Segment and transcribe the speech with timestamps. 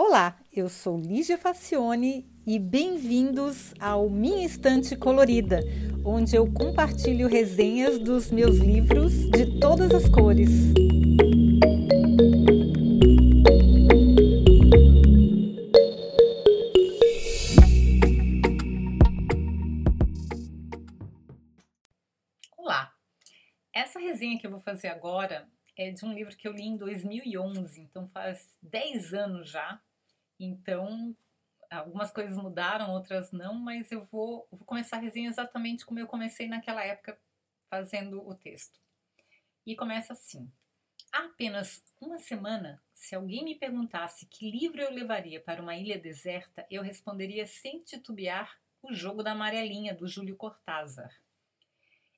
[0.00, 5.58] Olá, eu sou Lígia Facione e bem-vindos ao Minha Estante Colorida,
[6.04, 10.50] onde eu compartilho resenhas dos meus livros de todas as cores.
[22.56, 22.94] Olá!
[23.74, 26.76] Essa resenha que eu vou fazer agora é de um livro que eu li em
[26.76, 29.80] 2011, então faz 10 anos já,
[30.38, 31.16] então,
[31.70, 36.06] algumas coisas mudaram, outras não, mas eu vou, vou começar a resenha exatamente como eu
[36.06, 37.18] comecei naquela época
[37.68, 38.78] fazendo o texto.
[39.66, 40.50] E começa assim:
[41.12, 45.98] Há apenas uma semana, se alguém me perguntasse que livro eu levaria para uma ilha
[45.98, 51.12] deserta, eu responderia sem titubear O Jogo da Amarelinha, do Júlio Cortázar.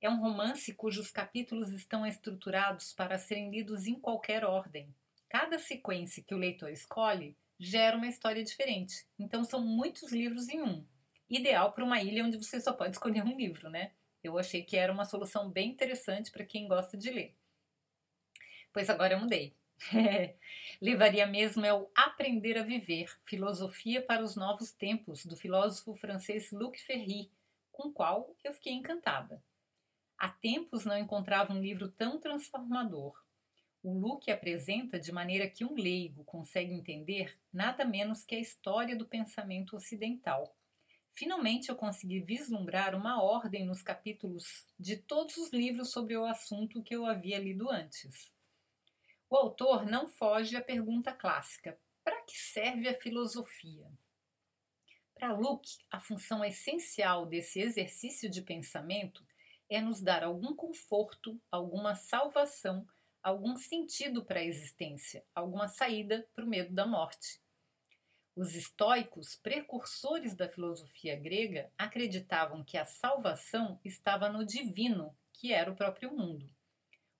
[0.00, 4.94] É um romance cujos capítulos estão estruturados para serem lidos em qualquer ordem.
[5.28, 9.06] Cada sequência que o leitor escolhe gera uma história diferente.
[9.18, 10.84] Então são muitos livros em um.
[11.28, 13.92] Ideal para uma ilha onde você só pode escolher um livro, né?
[14.22, 17.34] Eu achei que era uma solução bem interessante para quem gosta de ler.
[18.72, 19.54] Pois agora eu mudei.
[20.80, 26.50] Levaria mesmo é o Aprender a Viver, Filosofia para os Novos Tempos, do filósofo francês
[26.50, 27.30] Luc Ferry,
[27.72, 29.42] com o qual eu fiquei encantada.
[30.18, 33.22] Há tempos não encontrava um livro tão transformador.
[33.86, 38.96] O Luke apresenta de maneira que um leigo consegue entender nada menos que a história
[38.96, 40.56] do pensamento ocidental.
[41.12, 46.82] Finalmente eu consegui vislumbrar uma ordem nos capítulos de todos os livros sobre o assunto
[46.82, 48.34] que eu havia lido antes.
[49.30, 53.88] O autor não foge à pergunta clássica: para que serve a filosofia?
[55.14, 59.24] Para Luke, a função essencial desse exercício de pensamento
[59.70, 62.84] é nos dar algum conforto, alguma salvação
[63.26, 67.40] algum sentido para a existência, alguma saída para o medo da morte.
[68.36, 75.68] Os estoicos, precursores da filosofia grega, acreditavam que a salvação estava no divino, que era
[75.68, 76.48] o próprio mundo.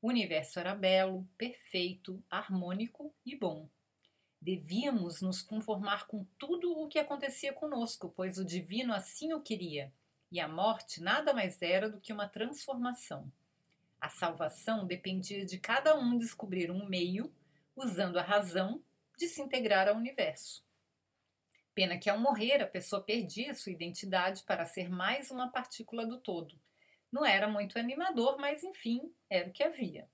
[0.00, 3.68] O universo era belo, perfeito, harmônico e bom.
[4.40, 9.92] Devíamos nos conformar com tudo o que acontecia conosco, pois o divino assim o queria,
[10.30, 13.28] e a morte nada mais era do que uma transformação.
[14.00, 17.32] A salvação dependia de cada um descobrir um meio,
[17.74, 18.82] usando a razão,
[19.18, 20.64] de se integrar ao universo.
[21.74, 26.18] Pena que ao morrer a pessoa perdia sua identidade para ser mais uma partícula do
[26.18, 26.58] todo.
[27.12, 30.08] Não era muito animador, mas enfim, era o que havia.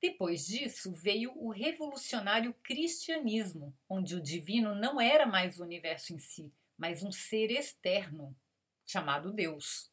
[0.00, 6.18] Depois disso veio o revolucionário cristianismo, onde o divino não era mais o universo em
[6.18, 8.36] si, mas um ser externo,
[8.86, 9.90] chamado Deus.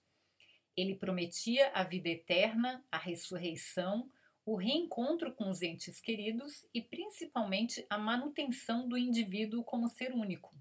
[0.75, 4.09] Ele prometia a vida eterna, a ressurreição,
[4.45, 10.53] o reencontro com os entes queridos e principalmente a manutenção do indivíduo como ser único,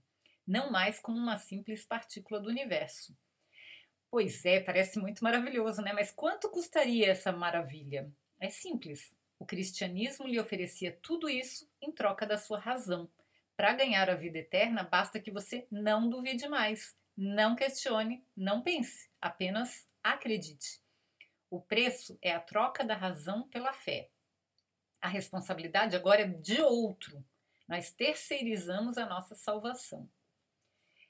[0.47, 3.17] não mais como uma simples partícula do universo.
[4.11, 5.93] Pois é, parece muito maravilhoso, né?
[5.93, 8.11] Mas quanto custaria essa maravilha?
[8.39, 9.15] É simples.
[9.39, 13.11] O cristianismo lhe oferecia tudo isso em troca da sua razão.
[13.57, 19.11] Para ganhar a vida eterna, basta que você não duvide mais, não questione, não pense,
[19.21, 20.83] apenas Acredite.
[21.49, 24.11] O preço é a troca da razão pela fé.
[25.01, 27.25] A responsabilidade agora é de outro.
[27.67, 30.07] Nós terceirizamos a nossa salvação.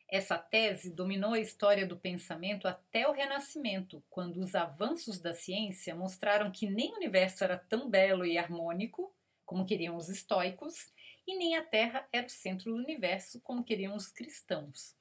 [0.09, 5.93] Essa tese dominou a história do pensamento até o Renascimento, quando os avanços da ciência
[5.97, 9.13] mostraram que nem o universo era tão belo e harmônico
[9.45, 10.93] como queriam os estoicos,
[11.27, 14.95] e nem a Terra era o centro do universo como queriam os cristãos.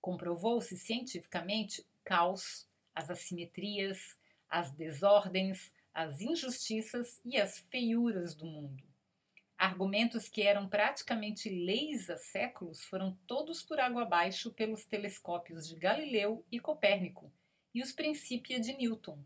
[0.00, 2.69] Comprovou-se cientificamente caos,
[3.00, 4.14] as assimetrias,
[4.48, 8.84] as desordens, as injustiças e as feiuras do mundo.
[9.56, 15.76] Argumentos que eram praticamente leis há séculos foram todos por água abaixo pelos telescópios de
[15.76, 17.32] Galileu e Copérnico
[17.74, 19.18] e os Princípia de Newton.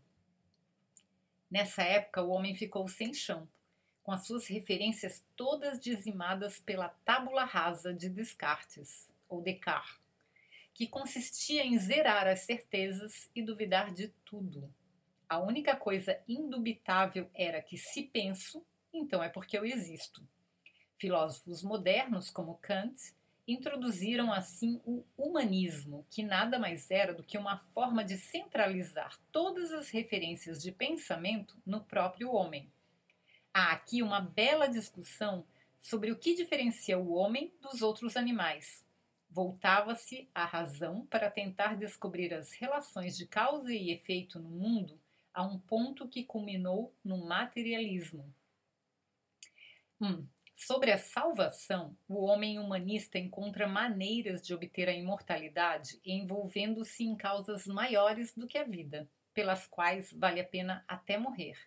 [1.51, 3.47] Nessa época, o homem ficou sem chão,
[4.03, 10.04] com as suas referências todas dizimadas pela tábula rasa de Descartes, ou Descartes
[10.75, 14.69] que consistia em zerar as certezas e duvidar de tudo.
[15.27, 18.63] A única coisa indubitável era que se penso,
[18.93, 20.21] então é porque eu existo.
[20.97, 23.15] Filósofos modernos como Kant
[23.47, 29.71] introduziram assim o humanismo, que nada mais era do que uma forma de centralizar todas
[29.71, 32.69] as referências de pensamento no próprio homem.
[33.53, 35.45] Há aqui uma bela discussão
[35.79, 38.84] sobre o que diferencia o homem dos outros animais,
[39.35, 44.97] Voltava-se à razão para tentar descobrir as relações de causa e efeito no mundo
[45.33, 48.33] a um ponto que culminou no materialismo.
[49.99, 57.13] Hum, Sobre a salvação, o homem humanista encontra maneiras de obter a imortalidade envolvendo-se em
[57.13, 61.57] causas maiores do que a vida, pelas quais vale a pena até morrer.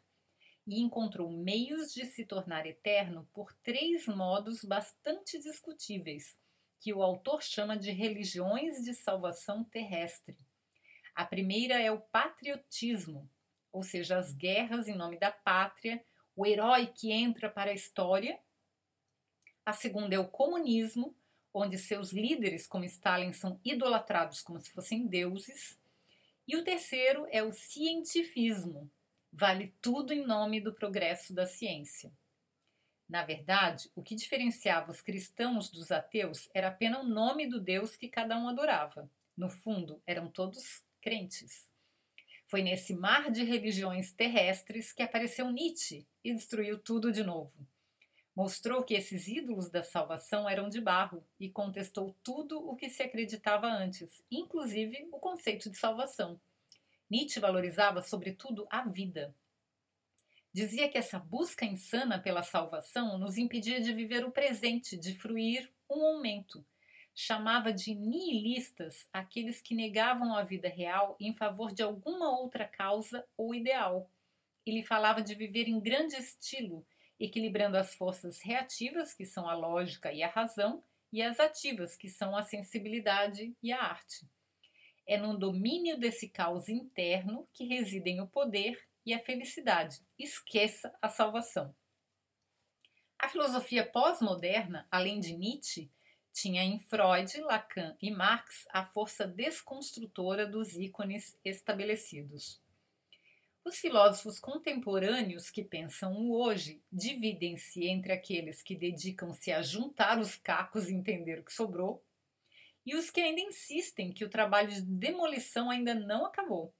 [0.67, 6.38] E encontrou meios de se tornar eterno por três modos bastante discutíveis,
[6.81, 10.37] que o autor chama de religiões de salvação terrestre.
[11.15, 13.29] A primeira é o patriotismo,
[13.73, 16.03] ou seja, as guerras em nome da pátria,
[16.37, 18.39] o herói que entra para a história
[19.69, 21.15] a segunda é o comunismo,
[21.53, 25.79] onde seus líderes, como Stalin, são idolatrados como se fossem deuses.
[26.47, 28.91] E o terceiro é o cientifismo.
[29.31, 32.11] Vale tudo em nome do progresso da ciência.
[33.09, 37.97] Na verdade, o que diferenciava os cristãos dos ateus era apenas o nome do Deus
[37.97, 39.11] que cada um adorava.
[39.35, 41.71] No fundo, eram todos crentes.
[42.47, 47.67] Foi nesse mar de religiões terrestres que apareceu Nietzsche e destruiu tudo de novo.
[48.35, 53.03] Mostrou que esses ídolos da salvação eram de barro e contestou tudo o que se
[53.03, 56.41] acreditava antes, inclusive o conceito de salvação.
[57.11, 59.35] Nietzsche valorizava, sobretudo, a vida.
[60.59, 65.71] Dizia que essa busca insana pela salvação nos impedia de viver o presente, de fruir
[65.89, 66.67] um aumento.
[67.15, 73.25] Chamava de nihilistas aqueles que negavam a vida real em favor de alguma outra causa
[73.37, 74.11] ou ideal.
[74.67, 76.85] Ele falava de viver em grande estilo
[77.21, 80.83] equilibrando as forças reativas, que são a lógica e a razão,
[81.13, 84.27] e as ativas, que são a sensibilidade e a arte.
[85.07, 88.77] É no domínio desse caos interno que residem o poder
[89.09, 90.03] e a felicidade.
[90.19, 91.75] Esqueça a salvação.
[93.19, 95.91] A filosofia pós-moderna, além de Nietzsche,
[96.31, 102.61] tinha em Freud, Lacan e Marx a força desconstrutora dos ícones estabelecidos.
[103.65, 110.37] Os filósofos contemporâneos que pensam o hoje dividem-se entre aqueles que dedicam-se a juntar os
[110.37, 112.05] cacos e entender o que sobrou,
[112.85, 116.75] e os que ainda insistem que o trabalho de demolição ainda não acabou.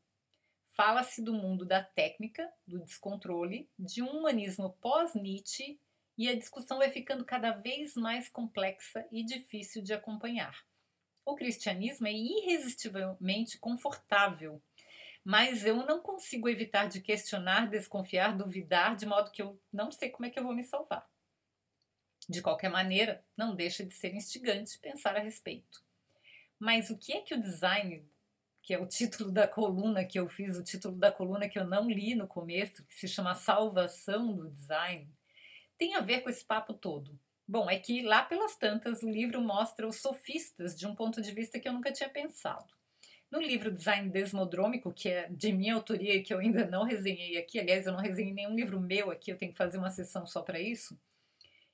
[0.79, 5.81] Fala-se do mundo da técnica, do descontrole, de um humanismo pós-Nietzsche,
[6.17, 10.65] e a discussão vai ficando cada vez mais complexa e difícil de acompanhar.
[11.25, 14.63] O cristianismo é irresistivelmente confortável
[15.25, 20.09] mas eu não consigo evitar de questionar, desconfiar, duvidar, de modo que eu não sei
[20.09, 21.07] como é que eu vou me salvar.
[22.27, 25.85] De qualquer maneira, não deixa de ser instigante pensar a respeito.
[26.59, 28.09] Mas o que é que o design,
[28.69, 31.67] que é o título da coluna que eu fiz, o título da coluna que eu
[31.67, 35.11] não li no começo, que se chama Salvação do Design,
[35.79, 37.19] tem a ver com esse papo todo?
[37.47, 41.33] Bom, é que lá pelas tantas o livro mostra os sofistas de um ponto de
[41.33, 42.67] vista que eu nunca tinha pensado.
[43.31, 47.39] No livro Design Desmodrômico, que é de minha autoria e que eu ainda não resenhei
[47.39, 50.27] aqui, aliás, eu não resenhei nenhum livro meu aqui, eu tenho que fazer uma sessão
[50.27, 51.01] só para isso.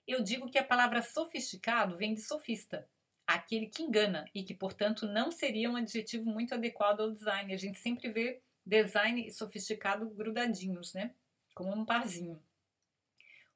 [0.07, 2.89] Eu digo que a palavra sofisticado vem de sofista,
[3.27, 7.53] aquele que engana e que, portanto, não seria um adjetivo muito adequado ao design.
[7.53, 11.15] A gente sempre vê design sofisticado grudadinhos, né?
[11.55, 12.43] Como um parzinho.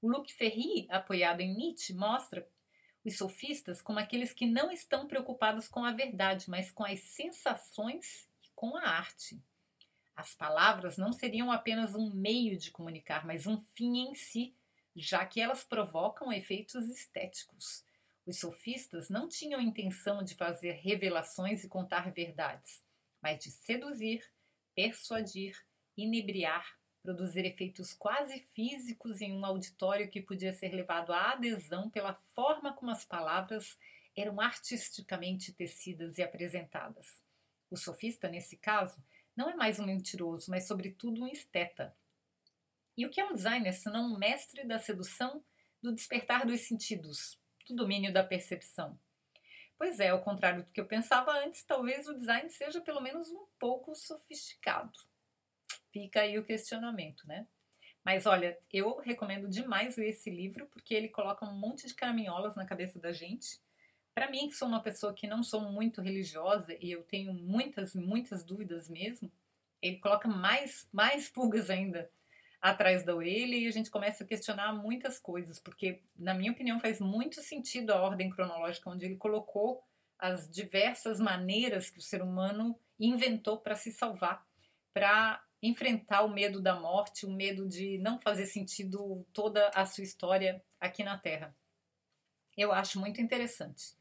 [0.00, 2.49] O Luc Ferry, apoiado em Nietzsche, mostra
[3.05, 8.29] os sofistas como aqueles que não estão preocupados com a verdade, mas com as sensações
[8.44, 9.41] e com a arte.
[10.14, 14.55] As palavras não seriam apenas um meio de comunicar, mas um fim em si,
[14.94, 17.85] já que elas provocam efeitos estéticos.
[18.28, 22.85] Os sofistas não tinham intenção de fazer revelações e contar verdades,
[23.23, 24.23] mas de seduzir,
[24.75, 25.56] persuadir,
[25.97, 32.16] inebriar, produzir efeitos quase físicos em um auditório que podia ser levado à adesão pela
[32.35, 33.78] forma como as palavras
[34.14, 37.23] eram artisticamente tecidas e apresentadas.
[37.70, 39.02] O sofista, nesse caso,
[39.35, 41.97] não é mais um mentiroso, mas, sobretudo, um esteta.
[42.94, 45.42] E o que é um designer senão um mestre da sedução,
[45.82, 48.98] do despertar dos sentidos, do domínio da percepção?
[49.76, 53.28] Pois é, ao contrário do que eu pensava antes, talvez o design seja pelo menos
[53.30, 54.98] um pouco sofisticado.
[55.92, 57.46] Fica aí o questionamento, né?
[58.04, 62.56] Mas olha, eu recomendo demais ler esse livro porque ele coloca um monte de caraminholas
[62.56, 63.60] na cabeça da gente.
[64.14, 67.94] Para mim, que sou uma pessoa que não sou muito religiosa e eu tenho muitas,
[67.94, 69.30] muitas dúvidas mesmo,
[69.80, 72.10] ele coloca mais, mais pulgas ainda
[72.61, 76.81] atrás da orelha e a gente começa a questionar muitas coisas, porque, na minha opinião,
[76.81, 79.83] faz muito sentido a ordem cronológica onde ele colocou
[80.19, 84.45] as diversas maneiras que o ser humano inventou para se salvar,
[84.93, 90.05] para enfrentar o medo da morte, o medo de não fazer sentido toda a sua
[90.05, 91.55] história aqui na Terra.
[92.57, 93.97] Eu acho muito interessante.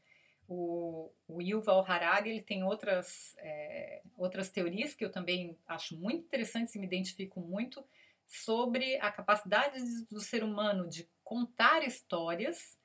[0.48, 6.24] O, o Yuval Harari ele tem outras, é, outras teorias que eu também acho muito
[6.24, 7.84] interessantes e me identifico muito
[8.28, 12.78] sobre a capacidade do ser humano de contar histórias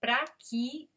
[0.00, 0.90] para que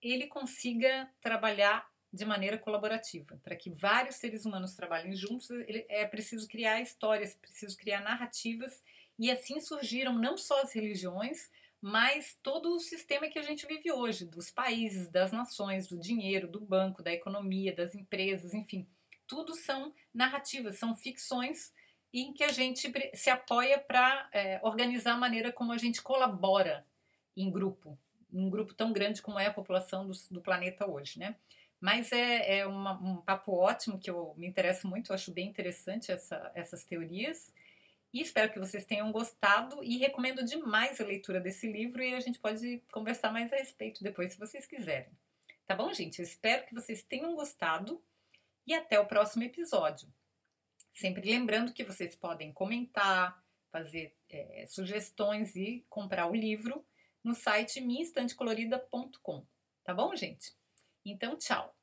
[0.00, 3.40] ele consiga trabalhar de maneira colaborativa.
[3.42, 5.48] Para que vários seres humanos trabalhem juntos,
[5.88, 8.82] é preciso criar histórias, é preciso criar narrativas,
[9.18, 11.50] e assim surgiram não só as religiões,
[11.80, 16.46] mas todo o sistema que a gente vive hoje, dos países, das nações, do dinheiro,
[16.46, 18.86] do banco, da economia, das empresas, enfim,
[19.26, 21.72] tudo são narrativas, são ficções
[22.20, 26.86] em que a gente se apoia para é, organizar a maneira como a gente colabora
[27.36, 27.98] em grupo,
[28.32, 31.34] um grupo tão grande como é a população do, do planeta hoje, né?
[31.80, 35.48] Mas é, é uma, um papo ótimo que eu me interesso muito, eu acho bem
[35.48, 37.52] interessante essa, essas teorias.
[38.12, 42.20] E espero que vocês tenham gostado e recomendo demais a leitura desse livro e a
[42.20, 45.10] gente pode conversar mais a respeito depois, se vocês quiserem.
[45.66, 46.20] Tá bom, gente?
[46.20, 48.00] Eu espero que vocês tenham gostado
[48.64, 50.08] e até o próximo episódio.
[50.94, 56.86] Sempre lembrando que vocês podem comentar, fazer é, sugestões e comprar o livro
[57.22, 59.44] no site minhaestantecolorida.com.
[59.82, 60.54] Tá bom, gente?
[61.04, 61.74] Então, tchau!